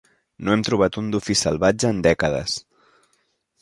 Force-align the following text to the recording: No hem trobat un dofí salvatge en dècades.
No 0.47 0.55
hem 0.55 0.63
trobat 0.67 0.97
un 1.03 1.13
dofí 1.17 1.37
salvatge 1.43 1.93
en 1.97 2.03
dècades. 2.11 2.61